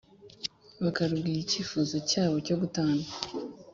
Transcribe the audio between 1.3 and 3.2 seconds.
icyifuzo cyabo cyo gutana